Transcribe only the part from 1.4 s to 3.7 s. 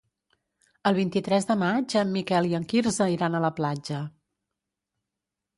de maig en Miquel i en Quirze iran a la